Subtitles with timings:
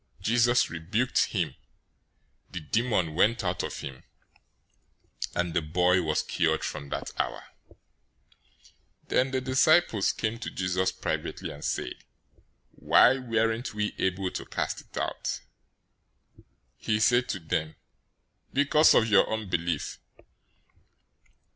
[0.21, 1.55] 017:018 Jesus rebuked him,
[2.49, 4.03] the demon went out of him,
[5.35, 7.43] and the boy was cured from that hour.
[9.05, 12.03] 017:019 Then the disciples came to Jesus privately, and said,
[12.71, 15.41] "Why weren't we able to cast it out?"
[16.39, 16.43] 017:020
[16.77, 17.75] He said to them,
[18.53, 19.99] "Because of your unbelief.